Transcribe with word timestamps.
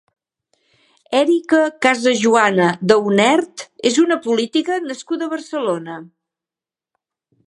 Erika 1.19 1.59
Casajoana 1.85 2.69
Daunert 2.93 3.65
és 3.93 4.01
una 4.07 4.19
política 4.25 4.79
nascuda 4.89 5.29
a 5.29 5.33
Barcelona. 5.35 5.99